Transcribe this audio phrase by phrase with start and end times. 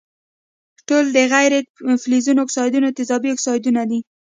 [0.87, 1.51] ټول د غیر
[2.03, 3.99] فلزونو اکسایدونه تیزابي اکسایدونه دي.